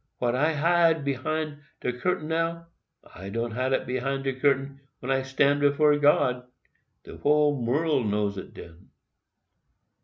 What 0.17 0.33
I 0.33 0.53
hide 0.53 1.05
behind 1.05 1.57
de 1.81 1.93
curtain 1.93 2.27
now, 2.27 2.65
I 3.13 3.29
can't 3.29 3.53
hide 3.53 3.71
it 3.73 3.85
behind 3.85 4.23
de 4.23 4.33
curtain 4.33 4.79
when 4.99 5.11
I 5.11 5.21
stand 5.21 5.59
before 5.59 5.95
God—de 5.99 7.17
whole 7.17 7.63
world 7.63 8.07
know 8.07 8.29
it 8.29 8.51
den. 8.55 8.89